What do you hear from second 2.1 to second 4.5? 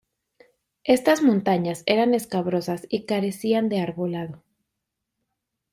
escabrosas y carecían de arbolado.